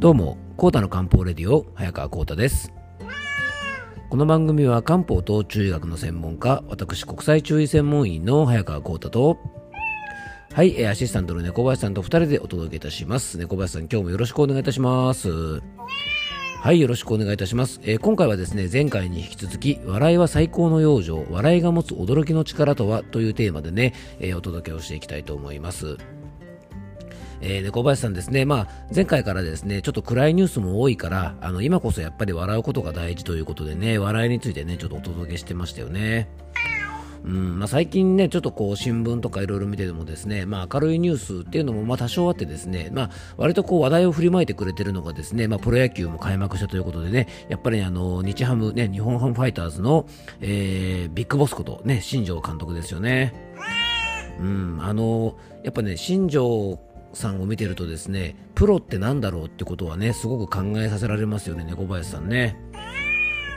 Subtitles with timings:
[0.00, 2.72] どうも、コータの漢方レディオ、早川コータです。
[4.08, 9.38] この番組は漢方と中医学の専門家、私国際中医専門医の早川コータと、
[10.52, 13.38] はい、アシスタントの猫林さんと二人でお届けいたします。
[13.38, 15.30] 猫林さん、今日もよろしくお願いいたします。
[16.60, 17.80] はい、よろしくお願いいたします。
[17.82, 25.96] えー今回はですね、前回に引き続き、笑いは最高の養生、笑いが持つ驚きの力とはというテーマでね、えーお届けをしていきたいと思います。
[27.40, 36.28] えー、猫林さんですね、まあ、前回からですね、ちょっと暗いニュースも多いから、あの、今こそやっぱり笑うことが大事ということでね、笑いについてね、ちょっとお届けしてましたよね。
[37.24, 50.06] うんまあ、最近ね、ちょっとこう新聞とかいろいろ見ててもですね、まあ、明るいニュースっていうのもまあ多少あってですね、まあ、割とこう話題を振りまいてくれてるのがですね、まあ、プロ野球も開幕したということでね、やっぱりあの日ハム、ね、日本ハムファイターズの、
[50.40, 53.34] えービッグボスこと、ね、新庄監督ですよね。
[54.38, 56.78] うん、あのやっぱね、新庄
[57.12, 62.56] さんを見てるとですね、プロってなんだろうってことはね、すごく考えさせられますよね、猫林さんね。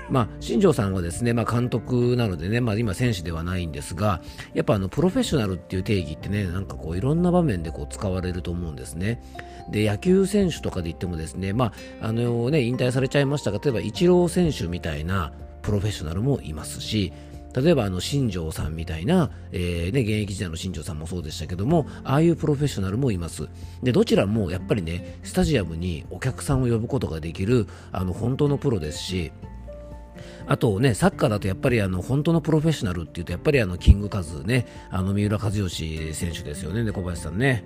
[0.09, 4.21] まあ、新庄さんはですね、まあ、監督なのでね、まあ、今選手ではないんですが、
[4.53, 9.23] やっぱあのプロフェッショナルっていう定義ってね、なんかこういろんな場面でこう使われると思うんですね。
[9.71, 17.13] で、野球選手とかで言ってもですね、まあ、あのね、引退されちゃいましたが、例えばイチロー選手みたいなプロフェッショナルもいますし、
[17.55, 23.49] 例えばあの新庄さんみたいな、えーね、現役時代の新庄さんもそうでしたけども、ああいうプロフェッショナルもいます。
[23.83, 29.31] で、どちらもやっぱりね、スタジアムにお客さんを呼ぶことができる、あの、本当のプロですし、
[30.47, 37.63] あとね、サッカーだとやっぱりあの本当のプロフェッショナルっていうと、やっぱりあのキングカズね、あの三浦知良選手ですよね、小林さんね。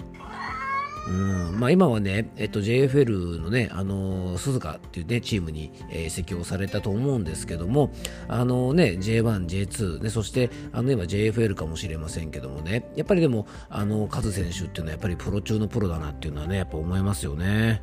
[1.08, 7.92] うんまあ、今はね、えっと、JFL のね、あの鈴鹿っていうね、チームに、えー移籍をされたと思うんですけども、
[8.28, 17.82] あのね、J1、J2、ね、そして、あの今 JFL かもしれませんけどもね、やっぱりでも、あの、カズ選手っていうのはやっぱりプロ中のプロだなっていうのはね、やっぱ思いますよね。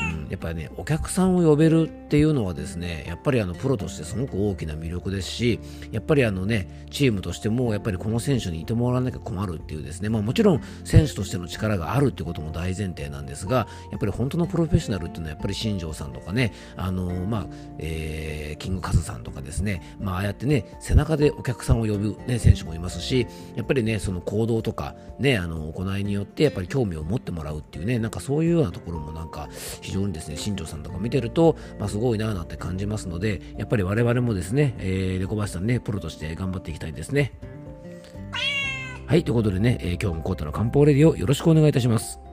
[0.00, 5.60] うん、やっぱりね、お客さんを呼べるっていうのはですね、やっぱりあのプロとしてすごく大きな魅力ですし、
[5.92, 17.46] やっぱりあのね、チームとしても、やっぱりこの選手にいてもらわなきゃ困るっていうですね、まあもちろん選手としての力があるっていうことも大前提なんですが、やっぱり本当のプロフェッショナルっていうのはやっぱり新庄さんとかね、あのまあ、
[17.78, 29.48] えーキングカズさんとかですね、まあああやってね、背中でお客さんを呼ぶ、ね、選手もいますし、やっぱりね、その行動とか、ね、あの行いによってやっぱり興味を持ってもらうっていうね、なんかそういうようなところもなんか
[29.80, 37.32] 非非常にですね、新庄さんとか見てると、まあ、すごいなぁなんて感じますので、やっぱり我々もですね、えー、レコバシさんね、プロとして頑張っていきたいですね。
[39.06, 42.29] はい、ということでね、えー今日もコータの漢方レディをよろしくお願いいたします。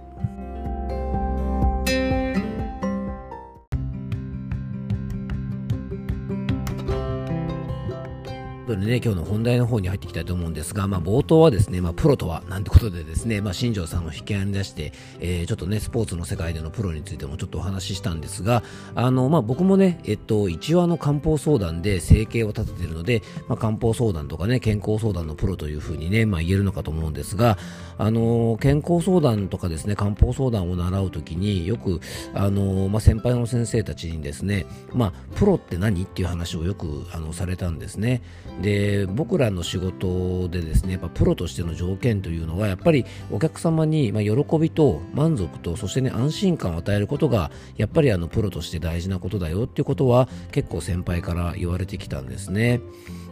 [8.68, 14.92] ということでね、今日の本題の方に入っていきたいと思うんですが、まあ、冒頭はですね、まあ、プロとはなんてことでですね、まあ、新庄さんを引き合いに出して、
[15.22, 18.64] えーちょっとね、スポーツの世界でのプロについてもちょっとお話ししたんですが、
[18.94, 27.58] あの、まあ、僕もね、えっと、一応あの、漢方相談で生計を立てているので、まあ、漢方相談とかね、健康相談のプロというふうにね、まあ、言えるのかと思うんですが、
[27.98, 32.02] あの、健康相談とかですね、漢方相談を習うときによく、
[32.34, 38.22] あの、まあ、先輩の先生たちにですね、まあ、プロって何っていう話をよく、あの、されたんですね。
[38.62, 52.82] で、僕らの仕事でですね、やっぱプロとしての条件というのは、やっぱりお客様に、まあ、喜びと満足と、そしてね、安心感を与えることが、やっぱりあの、プロとして大事なことだよっていうことは、結構先輩から言われてきたんですね。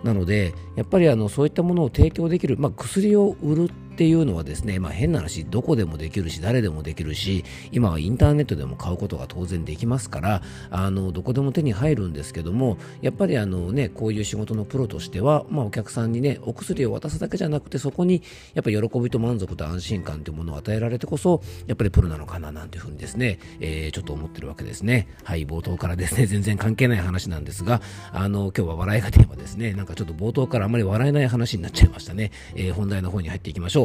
[0.04, 18.22] なので、やっぱりあの、そういったものを提供できる、まあ、薬を売るっていうのはですね、まあ、変な話、どこでもできるし、誰でもできるし、今はインターネットでも買うことが当然できますから、あの、どこでも手に入るんですけども、やっぱりあのね、こういう仕事のプロとしては、まあ、お客さんにね、お薬を渡すだけじゃなくて、そこに、
[18.54, 25.08] やっぱり喜びと満足と安心感というものを与えられてこそ、やっぱりプロなのかな、なんていうふうにですね、えーちょっと思ってるわけですね。
[25.24, 32.32] はい、冒頭からですね、 全然関係ない話なんですが、あの、今日は笑いがテーマですね、なんかちょっと冒頭からあまり笑えない話になっちゃいましたね。
[32.56, 33.85] えー本題の方に入っていきましょ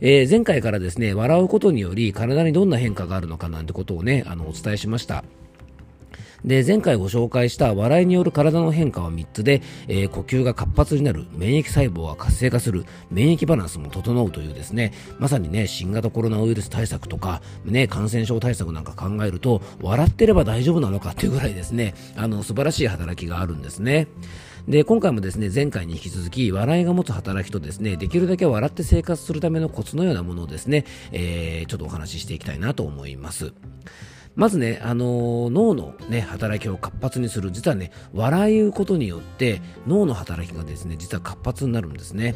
[0.00, 5.24] えー前回からですね、笑うことにより体にどんな変化があるのかなんてことをね、あの、お伝えしました。
[6.44, 24.06] で、前回ご紹介した笑いによる体の変化は3つで、えー呼吸が活発になる、免疫細胞が活性化する、免疫バランスも整うというですね、まさにね、新型コロナウイルス対策とか、ね、感染症対策なんか考えると、笑ってれば大丈夫なのかっていうぐらいですね、あの、素晴らしい働きがあるんですね。
[24.68, 33.52] で、今回もですね、前回に引き続き、笑いが持つ働きとですね、できるだけ笑って生活するためのコツのようなものをですね、えーちょっとお話ししていきたいなと思います。
[34.36, 37.52] まずね、あのー脳のね、働きを活発にする。
[37.52, 42.34] 実はね、笑うことによって脳の働きがですね、実は活発になるんですね。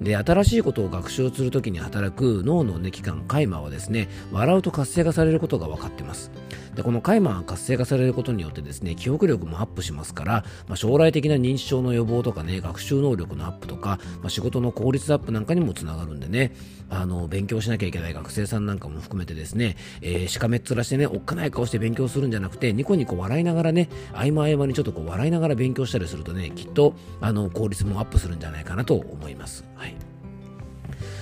[0.00, 6.30] で新しいことを学習するときに働く脳の、ね、器官カイマはですね笑うと活性化されることが分かっています
[6.76, 10.32] でこのカイマが活性化されることによってですね記憶力もアップしますから、
[10.68, 16.54] まあ、将来的な認知症の予防とかね学習能力のアップとか、まあ、仕事の効率アップなんかにもつながるんでね
[16.90, 29.64] あの勉強しなきゃいけない学生さんなんかも含めてですね、えー、しかめっ面してねおっかない顔して勉強するんじゃなくてニコニコ笑いながらね合間合間にちょっとこう笑いながら勉強したりするとねきっとあの効率もアップするんじゃないかなと思います。
[29.74, 29.96] はい。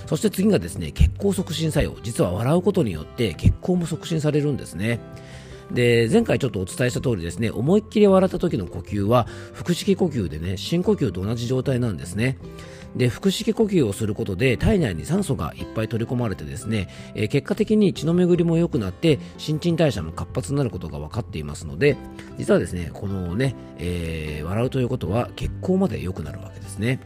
[0.07, 1.97] そして次がですね血行促進作用。
[2.03, 5.01] 実は笑うことによって血行も促進されるんですね。
[5.71, 12.39] で前回ちょっとお伝えした通りですね思いっきり笑った時の呼吸は腹式呼吸でね深呼吸と同じ状態なんですね。
[12.97, 21.97] で腹式呼吸をすることで体内に酸素がいっぱい取り込まれてですね、えー、結果的に血の巡りも良くなって新陳代謝も活発になることが分かっていますので
[22.39, 27.01] 実はですねこのね、えー、笑うということは血行まで良くなるわけですね。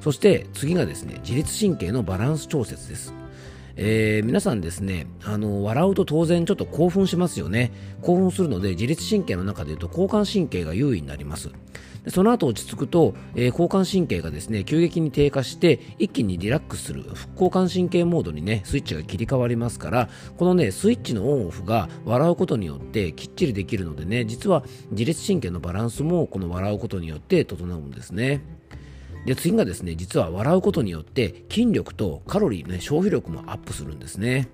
[0.00, 3.21] そして次がですね自律神経のバランス調節です。
[3.76, 7.72] えー、皆さんですねあの笑うと当然ちょっと興奮しますよね。
[8.02, 11.50] 興奮するので自律神経の中でいうと交感神経が優位になります。
[12.04, 17.02] でその後落ち着くと、えー、交感神経がですね急激に低下して一気にリラックスする。
[17.02, 28.42] 副交感神経モードにねスイッチが切り替わりますからこのねスイッチのオンオフが笑うことによってきっちりできるのでね実は自律神経のバランスもこの笑うことによって整うんですね。
[29.26, 34.48] で次がですね実は笑うことによって筋力とカロリーの、ね、消費力もアップするんですね。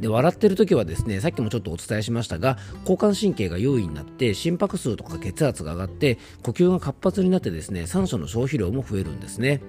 [0.00, 9.60] で笑ってる時はですねさっきもちょっとお伝えしましたが交感神経が優位になって心拍数とか血圧が上がって呼吸が活発になってですね酸素の消費量も増えるんですね。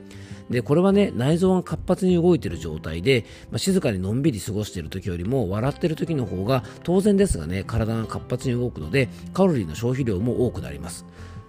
[0.50, 11.06] でこれはね内臓が活発に動いている状態で、まあ、静かにのんびり過ごしている時よりも笑っている時の方が当然ですがね体が活発に動くのでカロリーの消費量も多くなります。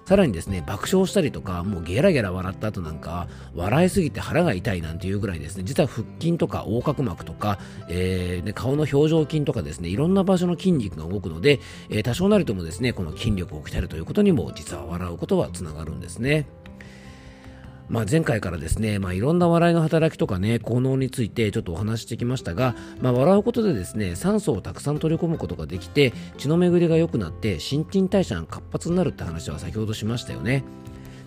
[0.06, 3.26] さらにですね、爆笑したりとか、もうゲラゲラ笑った後なんか、
[3.56, 7.58] 笑いすぎて腹が痛いなんていうぐらいですね、実は腹筋とか横隔膜とか、
[7.88, 11.58] えー、顔の表情筋とかですね、いろんな場所の筋肉が動くので、
[11.91, 16.47] えー、多少なりともですね、この筋力を鍛えるということにも、実は笑うことはつながるんですね。
[17.88, 30.65] まあ、前回からですね、まあ、いろんな笑いの働きとかね、効能についてちょっとお話してきましたが、まあ、笑うことでですね、酸素をたくさん取り込むことができて、血の巡りが良くなって、新陳代謝が活発になるって話は先ほどしましたよね。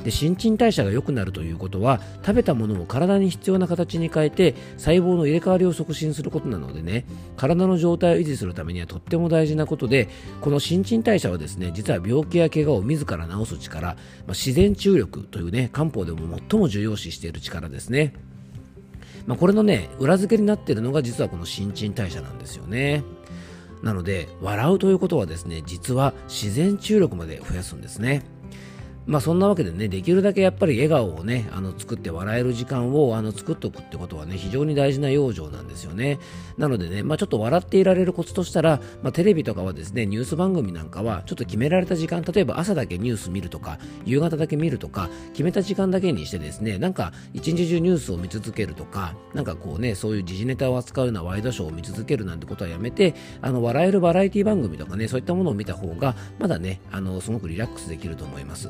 [0.04, 7.06] で新陳代謝が良くなるということは食べたものを体に必要な形に変えて細胞の入れ替わりを促進することなのでね
[7.38, 10.10] 体の状態を維持するためにはとっても大事なことで
[10.42, 13.96] この新陳代謝はですね実は病気や怪我を自ら治す力、まあ、
[14.30, 18.13] 自然治癒力というね漢方でも最も重要視している力ですね。
[19.28, 23.04] まあ、これのね裏付けになっているのが実はこの新陳代謝なんですよね。
[23.84, 28.24] なので笑うということはですね実は自然治癒力まで増やすんですね。
[29.10, 36.20] まあそんなわけでね、できるだけやっぱり笑顔をね、あの作って笑える時間をあの作っておくってことはね、非常に大事な養生なんですよね。
[36.60, 58.70] なのでね、まあちょっと笑っていられるコツとしたら、まあテレビとかはですね、ニュース番組なんかはちょっと決められた時間、例えば朝だけニュース見るとか、夕方だけ見るとか、決めた時間だけにしてですね、なんか一日中ニュースを見続けるとか、なんかこうね、そういう時事ネタを扱うようなワイドショーを見続けるなんてことはやめて、あの、笑えるバラエティ番組とかね、そういったものを見た方が、まだね、あの、すごくリラックスできると思います。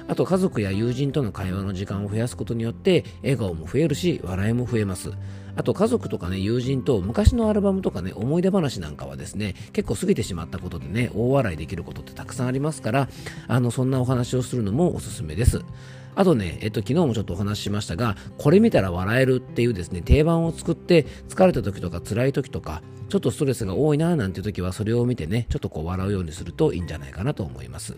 [0.11, 5.13] あと家族や友人との会話の時間を増やすことによって笑顔も増えるし笑いも増えます
[5.55, 13.07] あと家族とかね友人と昔のアルバムとかね思い出話なんかはですね結構過ぎてしまったことでね大笑いできることってたくさんありますから
[13.47, 15.63] あのそんなお話をするのもおすすめです
[16.15, 27.95] あとね、えっと、昨日もちょっとお話ししましたが、これ見たら笑えるっていうですね、定番を作って、疲れた時とか辛い時とか、ちょっとストレスが多いななんていう時は、それを見てね、ちょっとこう笑うようにするといいんじゃないかなと思います。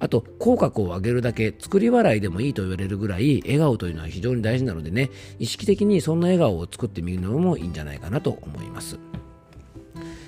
[0.00, 8.98] あと、口角を上げるだけ、作り笑いでもいいと言われるぐらい、笑顔というのは非常に大事なのでね、意識的にそんな笑顔を作ってみるのもいいんじゃないかなと思います。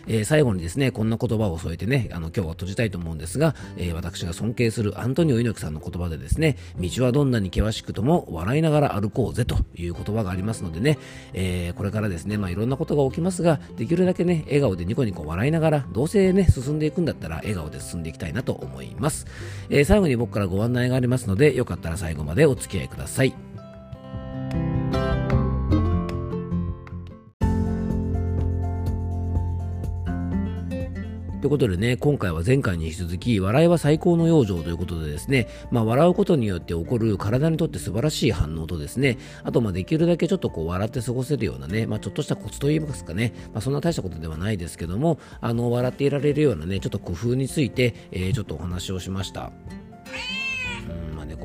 [0.06, 10.98] えー、最後にですね、こんな言葉を添えてね、あの今日は閉じたいと思うんですが、えー、私が尊敬するアントニオ猪木さんの言葉でですね、道はどんなに険しくとも笑いながら歩こうぜという言葉がありますのでね、
[11.32, 19.26] えー、これからですね、まあ、いろんなことが起きますが、できるだけね、笑顔でニコニコ笑いながら、どうせね、進んでいくんだったら笑顔で進んでいきたいなと思います。
[19.70, 23.55] え最後に僕からご案内がありますので、よかったら最後までお付き合いください。
[31.46, 49.52] ということでね、今回は前回に引き続き、笑いは最高の養生ということでですね、まあ、笑うことによって起こる体にとって素晴らしい反応とですね、あと、まあ、できるだけちょっとこう、笑って過ごせるようなね、まあ、ちょっとしたコツといいますかね、まあ、そんな大したことではないですけども、あの、笑っていられるようなね、ちょっと工夫について、えー、ちょっとお話をしました。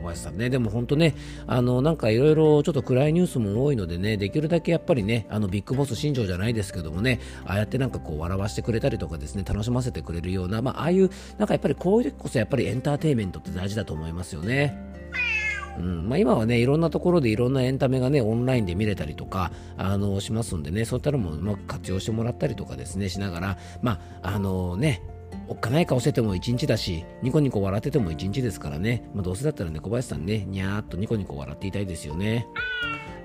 [0.02, 0.50] 林さんね。
[0.50, 1.16] でも本当ね、
[1.48, 14.92] あの、なんかいろいろちょっと暗いニュースも多いのでね、できるだけやっぱりね、あの、ビッグボス新庄じゃないですけどもね、ああやってなんかこう、笑わしてくれたりとかですね、楽しませてくれるような、まあ、ああいう、なんかやっぱりこういう時こそやっぱりエンターテインメントって大事だと思いますよね。
[15.78, 25.02] うんまあ、今はね、いろんなところでいろんなエンタメがね、オンラインで見れたりとか、あの、しますんでね、そういったのもうまく活用してもらったりとかですね、しながら、まあ、あのね、
[25.52, 32.48] おっかない顔してても一日だし、ニコニコ笑ってても一日ですからね、まあ、どうせだったらね、小林さんね、にゃーっとニコニコ笑っていたいですよね。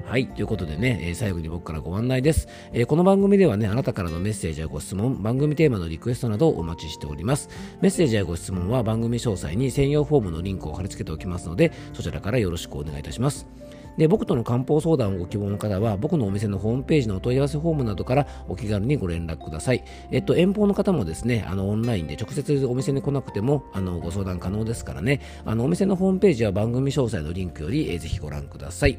[0.04, 0.26] はい。
[0.26, 7.48] ということでね、えー、最後に僕からご案内です、えー、この番組ではね、あなたからのメッセージやご質問、番組テーマのリクエストなどをお待ちしております。
[7.80, 13.46] メッセージやご質問は番組詳細に専用フォームのリンクを貼り付けておきますので、そちらからよろしくお願いいたします。
[13.96, 19.84] で僕との漢方相談をご希望の方は僕のお店のホームページのお問い合わせフォームなどからお気軽にご連絡ください。
[20.10, 28.98] えっと、遠方の方もですね、あのオンラインで直接お店に来なくてもあのご相談可能ですからね、あのお店のホームページは番組詳細のリンクより、えー、ぜひご覧ください。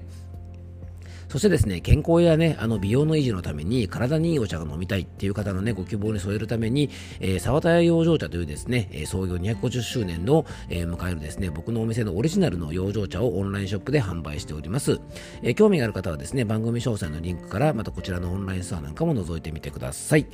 [1.29, 15.01] そしてですね、健康やね、あの美容の維持のために体にいいお茶が飲みたいっていう方のね、ご希望に添えるために、えー、沢田屋養生茶というですね、えー、創業250周年の、えー、迎えるですね、僕のお店のオリジナルの養生茶をオンラインショップで販売しております。
[15.41, 20.27] えー、興味がある方はですね、番組詳細のリンクから、またこちらのオンラインストアなんかも覗いてみてください。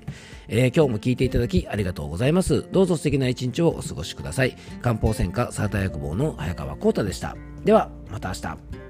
[0.48, 2.66] えー、今日も聞いていただきありがとうございます。
[2.72, 4.56] どうぞ素敵な一日をお過ごしください。
[4.82, 7.36] 漢方専科沢田薬房の早川幸太でした。
[7.66, 8.83] では、また明日。